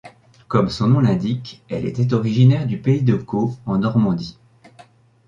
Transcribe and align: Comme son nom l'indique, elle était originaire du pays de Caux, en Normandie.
Comme 0.47 0.69
son 0.69 0.87
nom 0.87 0.99
l'indique, 0.99 1.63
elle 1.69 1.85
était 1.85 2.11
originaire 2.15 2.65
du 2.65 2.79
pays 2.81 3.03
de 3.03 3.13
Caux, 3.13 3.53
en 3.67 3.77
Normandie. 3.77 4.39